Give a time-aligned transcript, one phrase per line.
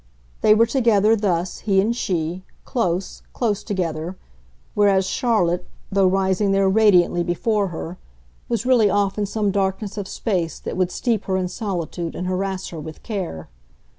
[0.41, 4.17] They were together thus, he and she, close, close together
[4.73, 7.99] whereas Charlotte, though rising there radiantly before her,
[8.49, 12.25] was really off in some darkness of space that would steep her in solitude and
[12.25, 13.47] harass her with care.